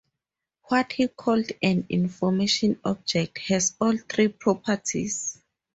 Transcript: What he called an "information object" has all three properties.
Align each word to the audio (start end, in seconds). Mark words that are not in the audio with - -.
What 0.63 0.93
he 0.93 1.09
called 1.09 1.51
an 1.61 1.85
"information 1.89 2.79
object" 2.83 3.37
has 3.49 3.75
all 3.79 3.95
three 3.97 4.29
properties. 4.29 5.37